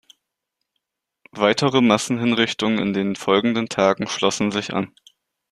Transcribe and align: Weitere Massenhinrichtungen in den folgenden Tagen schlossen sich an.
Weitere 1.31 1.79
Massenhinrichtungen 1.79 2.79
in 2.79 2.93
den 2.93 3.15
folgenden 3.15 3.69
Tagen 3.69 4.07
schlossen 4.07 4.51
sich 4.51 4.73
an. 4.73 4.91